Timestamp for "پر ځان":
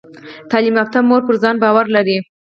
1.27-1.55